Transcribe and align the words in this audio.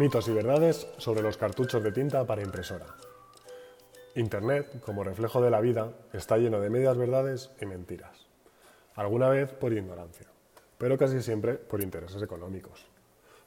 Mitos 0.00 0.28
y 0.28 0.32
verdades 0.32 0.88
sobre 0.96 1.20
los 1.20 1.36
cartuchos 1.36 1.82
de 1.82 1.92
tinta 1.92 2.26
para 2.26 2.40
impresora. 2.40 2.86
Internet, 4.14 4.80
como 4.80 5.04
reflejo 5.04 5.42
de 5.42 5.50
la 5.50 5.60
vida, 5.60 5.92
está 6.14 6.38
lleno 6.38 6.58
de 6.58 6.70
medias 6.70 6.96
verdades 6.96 7.50
y 7.60 7.66
mentiras. 7.66 8.26
Alguna 8.94 9.28
vez 9.28 9.52
por 9.52 9.74
ignorancia, 9.74 10.26
pero 10.78 10.96
casi 10.96 11.20
siempre 11.20 11.56
por 11.56 11.82
intereses 11.82 12.22
económicos. 12.22 12.86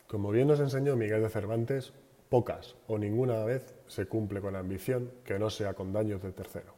Como 0.05 0.29
bien 0.29 0.47
nos 0.47 0.59
enseñó 0.59 0.95
Miguel 0.95 1.23
de 1.23 1.29
Cervantes, 1.29 1.91
pocas 2.29 2.75
o 2.85 2.99
ninguna 2.99 3.43
vez 3.45 3.73
se 3.87 4.05
cumple 4.05 4.39
con 4.39 4.55
ambición 4.55 5.11
que 5.25 5.39
no 5.39 5.49
sea 5.49 5.73
con 5.73 5.91
daños 5.91 6.21
de 6.21 6.33
tercero. 6.33 6.75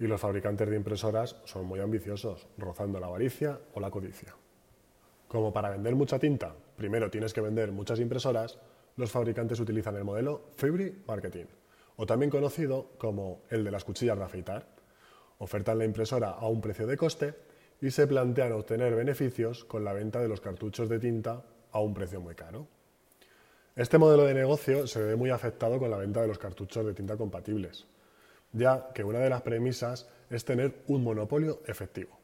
Y 0.00 0.08
los 0.08 0.20
fabricantes 0.20 0.68
de 0.68 0.74
impresoras 0.74 1.36
son 1.44 1.66
muy 1.66 1.78
ambiciosos, 1.78 2.48
rozando 2.58 2.98
la 2.98 3.06
avaricia 3.06 3.60
o 3.74 3.78
la 3.78 3.92
codicia. 3.92 4.34
Como 5.28 5.52
para 5.52 5.70
vender 5.70 5.94
mucha 5.94 6.18
tinta, 6.18 6.52
primero 6.76 7.12
tienes 7.12 7.32
que 7.32 7.40
vender 7.40 7.70
muchas 7.70 8.00
impresoras, 8.00 8.58
los 8.98 9.10
fabricantes 9.10 9.60
utilizan 9.60 9.96
el 9.96 10.04
modelo 10.04 10.50
Fibri 10.56 11.02
Marketing, 11.06 11.46
o 11.96 12.04
también 12.04 12.30
conocido 12.30 12.90
como 12.98 13.42
el 13.48 13.64
de 13.64 13.70
las 13.70 13.84
cuchillas 13.84 14.18
de 14.18 14.24
afeitar. 14.24 14.66
Ofertan 15.38 15.78
la 15.78 15.84
impresora 15.84 16.30
a 16.30 16.48
un 16.48 16.60
precio 16.60 16.86
de 16.86 16.96
coste 16.96 17.34
y 17.80 17.92
se 17.92 18.08
plantean 18.08 18.52
obtener 18.52 18.94
beneficios 18.96 19.64
con 19.64 19.84
la 19.84 19.92
venta 19.92 20.20
de 20.20 20.28
los 20.28 20.40
cartuchos 20.40 20.88
de 20.88 20.98
tinta 20.98 21.44
a 21.70 21.80
un 21.80 21.94
precio 21.94 22.20
muy 22.20 22.34
caro. 22.34 22.66
Este 23.76 23.98
modelo 23.98 24.24
de 24.24 24.34
negocio 24.34 24.88
se 24.88 25.00
ve 25.00 25.14
muy 25.14 25.30
afectado 25.30 25.78
con 25.78 25.90
la 25.90 25.96
venta 25.96 26.20
de 26.20 26.26
los 26.26 26.38
cartuchos 26.38 26.84
de 26.84 26.92
tinta 26.92 27.16
compatibles, 27.16 27.86
ya 28.52 28.88
que 28.92 29.04
una 29.04 29.20
de 29.20 29.30
las 29.30 29.42
premisas 29.42 30.08
es 30.28 30.44
tener 30.44 30.82
un 30.88 31.04
monopolio 31.04 31.60
efectivo. 31.66 32.18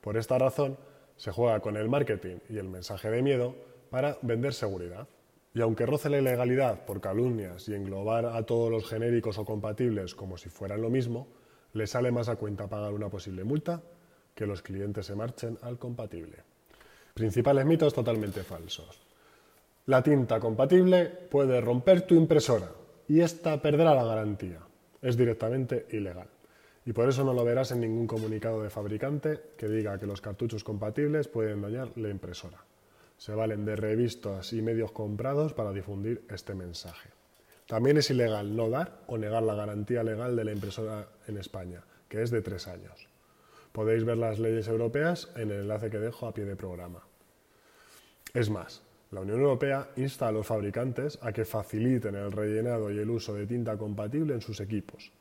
Por 0.00 0.16
esta 0.16 0.38
razón, 0.38 0.76
se 1.16 1.30
juega 1.30 1.60
con 1.60 1.76
el 1.76 1.88
marketing 1.88 2.38
y 2.48 2.58
el 2.58 2.68
mensaje 2.68 3.10
de 3.10 3.22
miedo 3.22 3.54
para 3.90 4.18
vender 4.22 4.52
seguridad. 4.54 5.06
Y 5.52 5.60
aunque 5.60 5.86
roce 5.86 6.08
la 6.08 6.18
ilegalidad 6.18 6.84
por 6.84 7.00
calumnias 7.00 7.68
y 7.68 7.74
englobar 7.74 8.26
a 8.26 8.44
todos 8.44 8.70
los 8.70 8.88
genéricos 8.88 9.36
o 9.38 9.44
compatibles 9.44 10.14
como 10.14 10.38
si 10.38 10.48
fueran 10.48 10.80
lo 10.80 10.90
mismo, 10.90 11.26
le 11.72 11.86
sale 11.86 12.12
más 12.12 12.28
a 12.28 12.36
cuenta 12.36 12.68
pagar 12.68 12.92
una 12.92 13.08
posible 13.08 13.42
multa 13.42 13.82
que 14.34 14.46
los 14.46 14.62
clientes 14.62 15.06
se 15.06 15.16
marchen 15.16 15.58
al 15.62 15.78
compatible. 15.78 16.38
Principales 17.14 17.66
mitos 17.66 17.92
totalmente 17.92 18.44
falsos. 18.44 19.02
La 19.86 20.02
tinta 20.02 20.38
compatible 20.38 21.06
puede 21.06 21.60
romper 21.60 22.02
tu 22.02 22.14
impresora 22.14 22.70
y 23.08 23.20
esta 23.20 23.60
perderá 23.60 23.94
la 23.94 24.04
garantía. 24.04 24.60
Es 25.02 25.16
directamente 25.16 25.86
ilegal. 25.90 26.28
Y 26.86 26.92
por 26.92 27.08
eso 27.08 27.24
no 27.24 27.34
lo 27.34 27.44
verás 27.44 27.72
en 27.72 27.80
ningún 27.80 28.06
comunicado 28.06 28.62
de 28.62 28.70
fabricante 28.70 29.40
que 29.56 29.68
diga 29.68 29.98
que 29.98 30.06
los 30.06 30.20
cartuchos 30.20 30.62
compatibles 30.62 31.26
pueden 31.26 31.60
dañar 31.60 31.90
la 31.96 32.08
impresora 32.08 32.69
se 33.20 33.34
valen 33.34 33.66
de 33.66 33.76
revistas 33.76 34.54
y 34.54 34.62
medios 34.62 34.92
comprados 34.92 35.52
para 35.52 35.74
difundir 35.74 36.24
este 36.30 36.54
mensaje. 36.54 37.10
También 37.66 37.98
es 37.98 38.08
ilegal 38.08 38.56
no 38.56 38.70
dar 38.70 39.02
o 39.08 39.18
negar 39.18 39.42
la 39.42 39.54
garantía 39.54 40.02
legal 40.02 40.36
de 40.36 40.44
la 40.44 40.52
impresora 40.52 41.06
en 41.26 41.36
España, 41.36 41.84
que 42.08 42.22
es 42.22 42.30
de 42.30 42.40
tres 42.40 42.66
años. 42.66 43.08
Podéis 43.72 44.06
ver 44.06 44.16
las 44.16 44.38
leyes 44.38 44.68
europeas 44.68 45.28
en 45.36 45.50
el 45.50 45.60
enlace 45.60 45.90
que 45.90 45.98
dejo 45.98 46.26
a 46.26 46.32
pie 46.32 46.46
de 46.46 46.56
programa. 46.56 47.04
Es 48.32 48.48
más, 48.48 48.82
la 49.10 49.20
Unión 49.20 49.40
Europea 49.40 49.90
insta 49.96 50.28
a 50.28 50.32
los 50.32 50.46
fabricantes 50.46 51.18
a 51.20 51.30
que 51.30 51.44
faciliten 51.44 52.14
el 52.14 52.32
rellenado 52.32 52.90
y 52.90 52.96
el 52.96 53.10
uso 53.10 53.34
de 53.34 53.46
tinta 53.46 53.76
compatible 53.76 54.32
en 54.32 54.40
sus 54.40 54.60
equipos. 54.60 55.12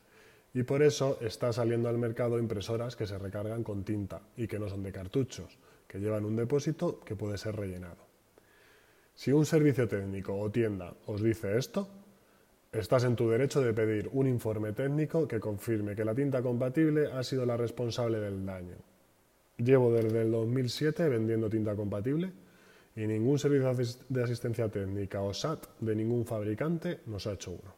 Y 0.53 0.63
por 0.63 0.83
eso 0.83 1.17
está 1.19 1.51
saliendo 1.51 1.89
al 1.89 1.97
mercado 1.97 2.39
impresoras 2.39 2.95
que 2.95 3.05
se 3.05 3.19
recargan 3.19 3.61
con 3.61 3.83
tinta 3.83 4.21
y 4.37 4.47
que 4.47 4.57
no 4.57 4.69
son 4.69 4.83
de 4.83 4.93
cartuchos, 4.93 5.59
que 5.89 5.99
llevan 5.99 6.23
un 6.23 6.35
depósito 6.35 6.99
que 6.99 7.15
puede 7.15 7.37
ser 7.39 7.55
rellenado. 7.55 8.05
Si 9.15 9.33
un 9.33 9.45
servicio 9.45 9.87
técnico 9.87 10.37
o 10.37 10.51
tienda 10.51 10.93
os 11.07 11.21
dice 11.21 11.57
esto, 11.57 11.89
estás 12.71 13.03
en 13.03 13.15
tu 13.15 13.27
derecho 13.27 13.59
de 13.59 13.73
pedir 13.73 14.07
un 14.13 14.27
informe 14.27 14.71
técnico 14.71 15.27
que 15.27 15.39
confirme 15.39 15.95
que 15.95 16.05
la 16.05 16.13
tinta 16.13 16.43
compatible 16.43 17.11
ha 17.11 17.23
sido 17.23 17.45
la 17.45 17.57
responsable 17.57 18.19
del 18.19 18.45
daño. 18.45 18.77
Llevo 19.57 19.91
desde 19.91 20.21
el 20.21 20.31
2007 20.31 21.09
vendiendo 21.09 21.49
tinta 21.49 21.75
compatible 21.75 22.31
y 22.95 23.07
ningún 23.07 23.39
servicio 23.39 23.73
de 24.07 24.23
asistencia 24.23 24.69
técnica 24.69 25.21
o 25.21 25.33
SAT 25.33 25.65
de 25.79 25.95
ningún 25.95 26.25
fabricante 26.25 26.99
nos 27.07 27.25
ha 27.25 27.33
hecho 27.33 27.51
uno. 27.51 27.73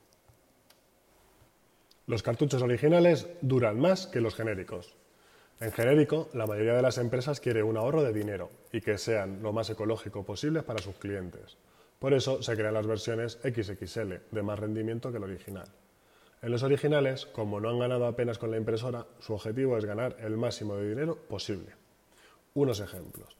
Los 2.07 2.24
cartuchos 2.24 2.62
originales 2.62 3.28
duran 3.41 3.80
más 3.80 4.06
que 4.06 4.19
los 4.19 4.36
genéricos. 4.36 5.00
En 5.62 5.72
genérico, 5.72 6.28
la 6.34 6.48
mayoría 6.48 6.74
de 6.74 6.82
las 6.82 6.98
empresas 6.98 7.40
quiere 7.40 7.62
un 7.62 7.78
ahorro 7.78 8.02
de 8.02 8.12
dinero 8.12 8.50
y 8.72 8.82
que 8.82 8.98
sean 8.98 9.44
lo 9.44 9.54
más 9.54 9.70
ecológico 9.70 10.26
posible 10.26 10.64
para 10.64 10.82
sus 10.82 10.96
clientes. 10.96 11.56
Por 12.00 12.16
eso 12.16 12.42
se 12.42 12.56
crean 12.56 12.74
las 12.74 12.88
versiones 12.88 13.38
XXL, 13.44 14.14
de 14.32 14.42
más 14.42 14.58
rendimiento 14.58 15.12
que 15.12 15.18
el 15.18 15.24
original. 15.24 15.68
En 16.42 16.50
los 16.50 16.64
originales, 16.64 17.28
como 17.28 17.60
no 17.60 17.70
han 17.70 17.78
ganado 17.78 18.08
apenas 18.08 18.40
con 18.40 18.50
la 18.50 18.58
impresora, 18.58 19.06
su 19.20 19.34
objetivo 19.34 19.78
es 19.78 19.86
ganar 19.86 20.18
el 20.22 20.36
máximo 20.36 20.76
de 20.78 20.90
dinero 20.90 21.16
posible. 21.16 21.76
Unos 22.56 22.80
ejemplos. 22.80 23.38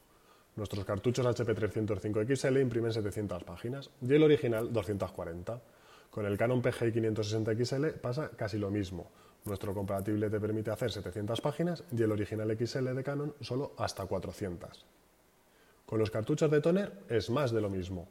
Nuestros 0.56 0.86
cartuchos 0.86 1.26
HP 1.26 1.56
305 1.56 2.20
XL 2.36 2.60
imprimen 2.60 2.94
700 2.94 3.44
páginas 3.46 3.90
y 4.00 4.14
el 4.14 4.22
original 4.22 4.72
240. 4.72 5.60
Con 6.12 6.28
el 6.28 6.38
Canon 6.38 6.62
PGI 6.62 6.92
560 6.92 7.66
XL 7.66 7.88
pasa 8.00 8.30
casi 8.38 8.60
lo 8.60 8.70
mismo, 8.70 9.10
nuestro 9.46 9.74
compatible 9.74 10.30
te 10.30 10.40
permite 10.40 10.72
hacer 10.72 10.92
700 10.92 11.42
páginas 11.42 11.84
y 11.92 12.02
el 12.04 12.12
original 12.12 12.56
XL 12.58 12.94
de 12.94 13.04
Canon 13.04 13.36
solo 13.42 13.74
hasta 13.78 14.06
400. 14.06 14.86
Con 15.86 16.00
los 16.00 16.12
cartuchos 16.12 16.50
de 16.52 16.62
toner 16.62 16.92
es 17.10 17.30
más 17.30 17.52
de 17.52 17.62
lo 17.62 17.70
mismo. 17.70 18.08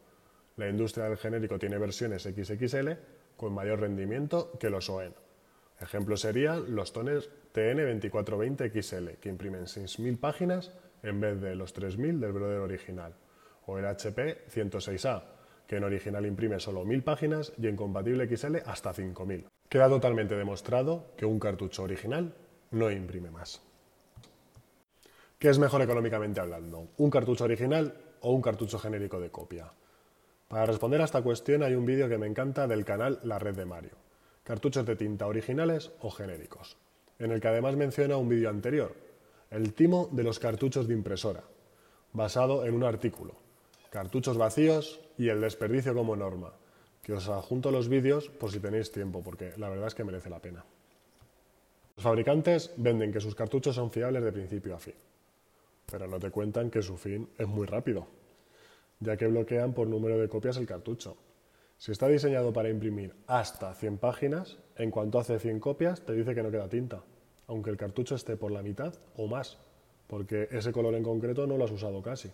La 0.56 0.68
industria 0.68 1.06
del 1.06 1.16
genérico 1.16 1.58
tiene 1.58 1.78
versiones 1.78 2.22
XXL 2.24 2.90
con 3.36 3.54
mayor 3.54 3.80
rendimiento 3.80 4.52
que 4.58 4.68
los 4.68 4.90
OEN. 4.90 5.14
Ejemplo 5.80 6.16
serían 6.16 6.74
los 6.74 6.92
toners 6.92 7.30
TN2420XL, 7.54 9.16
que 9.16 9.28
imprimen 9.30 9.64
6.000 9.64 10.18
páginas 10.18 10.72
en 11.02 11.20
vez 11.20 11.40
de 11.40 11.54
los 11.54 11.74
3.000 11.74 12.18
del 12.18 12.32
brother 12.32 12.58
original, 12.58 13.14
o 13.66 13.78
el 13.78 13.86
HP 13.86 14.44
106A, 14.48 15.22
que 15.66 15.76
en 15.76 15.84
original 15.84 16.26
imprime 16.26 16.60
solo 16.60 16.84
1.000 16.84 17.02
páginas 17.02 17.52
y 17.56 17.68
en 17.68 17.76
compatible 17.76 18.28
XL 18.28 18.56
hasta 18.66 18.92
5.000. 18.92 19.46
Queda 19.70 19.88
totalmente 19.88 20.34
demostrado 20.34 21.12
que 21.16 21.24
un 21.24 21.38
cartucho 21.38 21.84
original 21.84 22.34
no 22.72 22.90
imprime 22.90 23.30
más. 23.30 23.62
¿Qué 25.38 25.48
es 25.48 25.60
mejor 25.60 25.80
económicamente 25.80 26.40
hablando? 26.40 26.88
¿Un 26.96 27.08
cartucho 27.08 27.44
original 27.44 27.94
o 28.20 28.32
un 28.32 28.42
cartucho 28.42 28.80
genérico 28.80 29.20
de 29.20 29.30
copia? 29.30 29.70
Para 30.48 30.66
responder 30.66 31.00
a 31.00 31.04
esta 31.04 31.22
cuestión 31.22 31.62
hay 31.62 31.74
un 31.74 31.86
vídeo 31.86 32.08
que 32.08 32.18
me 32.18 32.26
encanta 32.26 32.66
del 32.66 32.84
canal 32.84 33.20
La 33.22 33.38
Red 33.38 33.54
de 33.54 33.64
Mario. 33.64 33.92
Cartuchos 34.42 34.84
de 34.84 34.96
tinta 34.96 35.28
originales 35.28 35.92
o 36.00 36.10
genéricos, 36.10 36.76
en 37.20 37.30
el 37.30 37.40
que 37.40 37.46
además 37.46 37.76
menciona 37.76 38.16
un 38.16 38.28
vídeo 38.28 38.50
anterior, 38.50 38.92
el 39.52 39.72
timo 39.74 40.08
de 40.10 40.24
los 40.24 40.40
cartuchos 40.40 40.88
de 40.88 40.94
impresora, 40.94 41.44
basado 42.12 42.66
en 42.66 42.74
un 42.74 42.82
artículo, 42.82 43.36
cartuchos 43.90 44.36
vacíos 44.36 45.00
y 45.16 45.28
el 45.28 45.40
desperdicio 45.40 45.94
como 45.94 46.16
norma, 46.16 46.54
que 47.10 47.16
os 47.16 47.26
adjunto 47.26 47.72
los 47.74 47.88
vídeos 47.88 48.30
por 48.30 48.52
si 48.54 48.60
tenéis 48.62 48.92
tiempo, 48.94 49.18
porque 49.20 49.50
la 49.58 49.68
verdad 49.68 49.88
es 49.88 49.96
que 49.96 50.04
merece 50.04 50.30
la 50.30 50.38
pena. 50.38 50.62
Los 51.96 52.04
fabricantes 52.04 52.70
venden 52.76 53.10
que 53.10 53.18
sus 53.18 53.34
cartuchos 53.34 53.74
son 53.74 53.90
fiables 53.90 54.22
de 54.22 54.30
principio 54.30 54.76
a 54.76 54.78
fin, 54.78 54.94
pero 55.90 56.06
no 56.06 56.20
te 56.20 56.30
cuentan 56.30 56.70
que 56.70 56.82
su 56.82 56.96
fin 56.96 57.28
es 57.36 57.48
muy 57.48 57.66
rápido, 57.66 58.06
ya 59.00 59.16
que 59.16 59.26
bloquean 59.26 59.72
por 59.72 59.88
número 59.88 60.18
de 60.18 60.28
copias 60.28 60.56
el 60.56 60.68
cartucho. 60.68 61.16
Si 61.78 61.90
está 61.90 62.06
diseñado 62.06 62.52
para 62.52 62.68
imprimir 62.68 63.12
hasta 63.26 63.74
100 63.74 63.98
páginas, 63.98 64.58
en 64.76 64.92
cuanto 64.92 65.18
hace 65.18 65.40
100 65.40 65.58
copias 65.58 66.02
te 66.02 66.12
dice 66.12 66.32
que 66.32 66.44
no 66.44 66.52
queda 66.52 66.68
tinta, 66.68 67.02
aunque 67.48 67.70
el 67.70 67.76
cartucho 67.76 68.14
esté 68.14 68.36
por 68.36 68.52
la 68.52 68.62
mitad 68.62 68.94
o 69.16 69.26
más, 69.26 69.58
porque 70.06 70.46
ese 70.52 70.70
color 70.70 70.94
en 70.94 71.02
concreto 71.02 71.48
no 71.48 71.56
lo 71.56 71.64
has 71.64 71.72
usado 71.72 72.02
casi. 72.02 72.30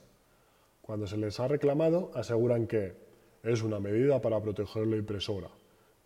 Cuando 0.83 1.07
se 1.07 1.17
les 1.17 1.41
ha 1.41 1.49
reclamado, 1.49 2.11
aseguran 2.15 2.67
que 2.67 3.06
es 3.47 3.63
una 3.63 3.79
medida 3.79 4.21
para 4.21 4.41
proteger 4.43 4.87
la 4.89 4.97
impresora 4.97 5.49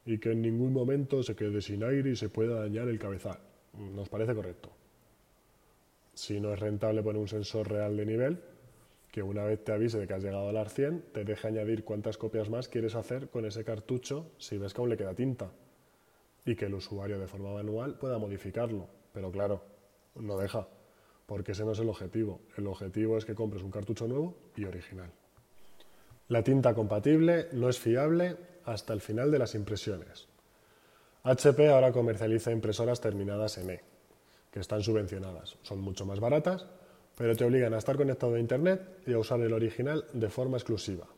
y 0.04 0.18
que 0.18 0.32
en 0.32 0.42
ningún 0.42 0.72
momento 0.72 1.22
se 1.22 1.34
quede 1.34 1.62
sin 1.62 1.82
aire 1.82 2.10
y 2.10 2.16
se 2.16 2.28
pueda 2.28 2.60
dañar 2.60 2.88
el 2.88 2.98
cabezal. 2.98 3.38
Nos 3.94 4.08
parece 4.08 4.34
correcto. 4.34 4.70
Si 6.12 6.38
no 6.38 6.52
es 6.52 6.58
rentable 6.58 7.02
poner 7.02 7.20
un 7.20 7.28
sensor 7.28 7.70
real 7.70 7.96
de 7.96 8.04
nivel, 8.04 8.40
que 9.10 9.22
una 9.22 9.44
vez 9.44 9.64
te 9.64 9.72
avise 9.72 9.98
de 9.98 10.06
que 10.06 10.14
has 10.14 10.22
llegado 10.22 10.50
al 10.50 10.56
AR 10.56 10.68
100, 10.68 11.06
te 11.12 11.24
deje 11.24 11.48
añadir 11.48 11.82
cuántas 11.82 12.18
copias 12.18 12.50
más 12.50 12.68
quieres 12.68 12.94
hacer 12.94 13.30
con 13.30 13.46
ese 13.46 13.64
cartucho 13.64 14.30
si 14.36 14.58
ves 14.58 14.74
que 14.74 14.80
aún 14.82 14.90
le 14.90 14.96
queda 14.98 15.14
tinta. 15.14 15.50
Y 16.44 16.56
que 16.56 16.66
el 16.66 16.74
usuario 16.74 17.18
de 17.18 17.26
forma 17.26 17.52
manual 17.54 17.98
pueda 17.98 18.18
modificarlo. 18.18 18.86
Pero 19.12 19.30
claro, 19.32 19.64
no 20.14 20.36
deja, 20.36 20.68
porque 21.26 21.52
ese 21.52 21.64
no 21.64 21.72
es 21.72 21.78
el 21.78 21.88
objetivo. 21.88 22.40
El 22.56 22.66
objetivo 22.66 23.16
es 23.16 23.24
que 23.24 23.34
compres 23.34 23.62
un 23.62 23.70
cartucho 23.70 24.06
nuevo 24.06 24.36
y 24.56 24.64
original. 24.64 25.10
La 26.30 26.44
tinta 26.44 26.74
compatible 26.74 27.48
no 27.50 27.68
es 27.68 27.80
fiable 27.80 28.36
hasta 28.64 28.92
el 28.92 29.00
final 29.00 29.32
de 29.32 29.40
las 29.40 29.56
impresiones. 29.56 30.28
HP 31.24 31.68
ahora 31.68 31.90
comercializa 31.90 32.52
impresoras 32.52 33.00
terminadas 33.00 33.58
en 33.58 33.70
E, 33.70 33.80
que 34.52 34.60
están 34.60 34.80
subvencionadas. 34.80 35.56
Son 35.62 35.80
mucho 35.80 36.06
más 36.06 36.20
baratas, 36.20 36.66
pero 37.16 37.34
te 37.34 37.44
obligan 37.44 37.74
a 37.74 37.78
estar 37.78 37.96
conectado 37.96 38.36
a 38.36 38.38
Internet 38.38 38.80
y 39.08 39.12
a 39.12 39.18
usar 39.18 39.40
el 39.40 39.52
original 39.52 40.04
de 40.12 40.30
forma 40.30 40.56
exclusiva. 40.56 41.08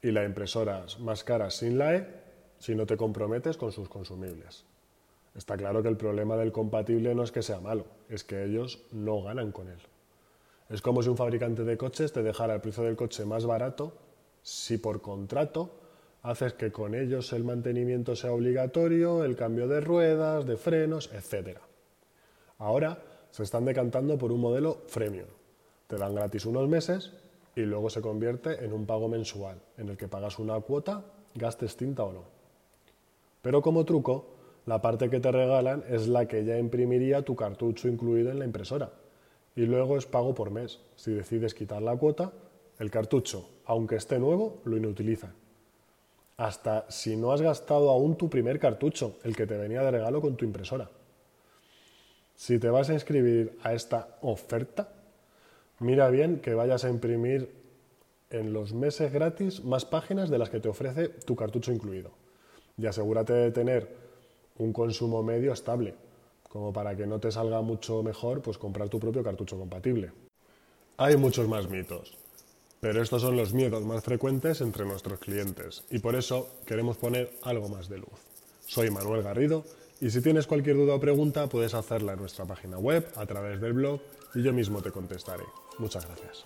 y 0.00 0.12
la 0.12 0.24
impresora 0.24 0.86
más 1.00 1.24
cara 1.24 1.50
sin 1.50 1.78
la 1.78 1.96
E 1.96 2.06
si 2.60 2.76
no 2.76 2.86
te 2.86 2.96
comprometes 2.96 3.56
con 3.56 3.72
sus 3.72 3.88
consumibles. 3.88 4.64
Está 5.34 5.56
claro 5.56 5.82
que 5.82 5.88
el 5.88 5.96
problema 5.96 6.36
del 6.36 6.52
compatible 6.52 7.12
no 7.16 7.24
es 7.24 7.32
que 7.32 7.42
sea 7.42 7.58
malo, 7.58 7.86
es 8.08 8.22
que 8.22 8.44
ellos 8.44 8.84
no 8.92 9.22
ganan 9.22 9.50
con 9.50 9.68
él. 9.68 9.80
Es 10.70 10.80
como 10.80 11.02
si 11.02 11.08
un 11.08 11.16
fabricante 11.16 11.64
de 11.64 11.76
coches 11.76 12.12
te 12.12 12.22
dejara 12.22 12.54
el 12.54 12.60
precio 12.60 12.84
del 12.84 12.96
coche 12.96 13.24
más 13.24 13.46
barato 13.46 14.11
si 14.42 14.78
por 14.78 15.00
contrato 15.00 15.70
haces 16.22 16.54
que 16.54 16.70
con 16.70 16.94
ellos 16.94 17.32
el 17.32 17.44
mantenimiento 17.44 18.14
sea 18.14 18.32
obligatorio, 18.32 19.24
el 19.24 19.36
cambio 19.36 19.66
de 19.68 19.80
ruedas, 19.80 20.46
de 20.46 20.56
frenos, 20.56 21.10
etc. 21.12 21.58
Ahora 22.58 23.02
se 23.30 23.42
están 23.42 23.64
decantando 23.64 24.18
por 24.18 24.30
un 24.30 24.40
modelo 24.40 24.82
freemium. 24.86 25.28
Te 25.86 25.96
dan 25.96 26.14
gratis 26.14 26.46
unos 26.46 26.68
meses 26.68 27.12
y 27.56 27.62
luego 27.62 27.90
se 27.90 28.00
convierte 28.00 28.64
en 28.64 28.72
un 28.72 28.86
pago 28.86 29.08
mensual, 29.08 29.60
en 29.76 29.88
el 29.88 29.96
que 29.96 30.08
pagas 30.08 30.38
una 30.38 30.60
cuota, 30.60 31.04
gastes 31.34 31.76
tinta 31.76 32.04
o 32.04 32.12
no. 32.12 32.24
Pero 33.42 33.60
como 33.60 33.84
truco, 33.84 34.26
la 34.66 34.80
parte 34.80 35.10
que 35.10 35.18
te 35.18 35.32
regalan 35.32 35.82
es 35.88 36.06
la 36.06 36.26
que 36.26 36.44
ya 36.44 36.56
imprimiría 36.56 37.22
tu 37.22 37.34
cartucho 37.34 37.88
incluido 37.88 38.30
en 38.30 38.38
la 38.38 38.44
impresora. 38.44 38.92
Y 39.56 39.62
luego 39.62 39.98
es 39.98 40.06
pago 40.06 40.34
por 40.34 40.50
mes. 40.50 40.80
Si 40.94 41.12
decides 41.12 41.52
quitar 41.52 41.82
la 41.82 41.96
cuota, 41.96 42.32
el 42.78 42.90
cartucho, 42.90 43.48
aunque 43.66 43.96
esté 43.96 44.18
nuevo, 44.18 44.60
lo 44.64 44.76
inutilizan. 44.76 45.32
Hasta 46.36 46.90
si 46.90 47.16
no 47.16 47.32
has 47.32 47.42
gastado 47.42 47.90
aún 47.90 48.16
tu 48.16 48.28
primer 48.28 48.58
cartucho, 48.58 49.18
el 49.24 49.36
que 49.36 49.46
te 49.46 49.56
venía 49.56 49.82
de 49.82 49.90
regalo 49.90 50.20
con 50.20 50.36
tu 50.36 50.44
impresora. 50.44 50.90
Si 52.34 52.58
te 52.58 52.70
vas 52.70 52.90
a 52.90 52.94
inscribir 52.94 53.58
a 53.62 53.74
esta 53.74 54.16
oferta, 54.22 54.88
mira 55.78 56.08
bien 56.10 56.40
que 56.40 56.54
vayas 56.54 56.84
a 56.84 56.90
imprimir 56.90 57.52
en 58.30 58.52
los 58.52 58.72
meses 58.72 59.12
gratis 59.12 59.62
más 59.62 59.84
páginas 59.84 60.30
de 60.30 60.38
las 60.38 60.50
que 60.50 60.58
te 60.58 60.68
ofrece 60.68 61.08
tu 61.08 61.36
cartucho 61.36 61.70
incluido. 61.70 62.10
Y 62.78 62.86
asegúrate 62.86 63.34
de 63.34 63.50
tener 63.52 63.94
un 64.58 64.72
consumo 64.72 65.22
medio 65.22 65.52
estable, 65.52 65.94
como 66.48 66.72
para 66.72 66.96
que 66.96 67.06
no 67.06 67.20
te 67.20 67.30
salga 67.30 67.60
mucho 67.60 68.02
mejor 68.02 68.42
pues 68.42 68.58
comprar 68.58 68.88
tu 68.88 68.98
propio 68.98 69.22
cartucho 69.22 69.58
compatible. 69.58 70.10
Hay 70.96 71.16
muchos 71.16 71.46
más 71.48 71.68
mitos, 71.68 72.16
pero 72.82 73.00
estos 73.00 73.22
son 73.22 73.36
los 73.36 73.54
miedos 73.54 73.84
más 73.84 74.02
frecuentes 74.02 74.60
entre 74.60 74.84
nuestros 74.84 75.20
clientes 75.20 75.84
y 75.88 76.00
por 76.00 76.16
eso 76.16 76.48
queremos 76.66 76.96
poner 76.96 77.30
algo 77.42 77.68
más 77.68 77.88
de 77.88 77.98
luz. 77.98 78.18
Soy 78.66 78.90
Manuel 78.90 79.22
Garrido 79.22 79.64
y 80.00 80.10
si 80.10 80.20
tienes 80.20 80.48
cualquier 80.48 80.74
duda 80.74 80.96
o 80.96 81.00
pregunta 81.00 81.46
puedes 81.46 81.74
hacerla 81.74 82.14
en 82.14 82.18
nuestra 82.18 82.44
página 82.44 82.78
web, 82.78 83.06
a 83.14 83.24
través 83.24 83.60
del 83.60 83.74
blog 83.74 84.00
y 84.34 84.42
yo 84.42 84.52
mismo 84.52 84.82
te 84.82 84.90
contestaré. 84.90 85.44
Muchas 85.78 86.04
gracias. 86.06 86.44